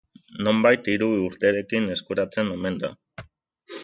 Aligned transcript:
Nonbait 0.45 0.87
hiru 0.93 1.09
urterekin 1.27 1.85
eskuratzen 1.99 2.49
omen 2.57 2.81
da. 2.85 2.91